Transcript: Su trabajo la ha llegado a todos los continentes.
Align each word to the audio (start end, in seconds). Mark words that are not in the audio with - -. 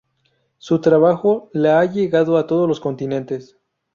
Su 0.57 0.81
trabajo 0.81 1.51
la 1.53 1.79
ha 1.79 1.85
llegado 1.85 2.37
a 2.39 2.47
todos 2.47 2.67
los 2.67 2.79
continentes. 2.79 3.55